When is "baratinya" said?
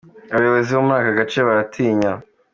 1.47-2.11